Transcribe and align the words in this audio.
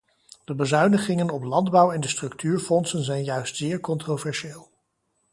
De 0.45 0.55
bezuinigingen 0.55 1.29
op 1.29 1.43
landbouw 1.43 1.91
en 1.91 2.01
de 2.01 2.07
structuurfondsen 2.07 3.03
zijn 3.03 3.23
juist 3.23 3.55
zeer 3.55 3.79
controversieel. 3.79 4.69